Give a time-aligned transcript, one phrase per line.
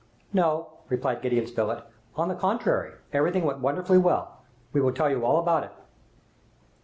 [0.33, 1.83] "No," replied Gideon Spilett;
[2.15, 4.39] "on the contrary, everything went wonderfully well.
[4.73, 5.73] We will tell you all about it."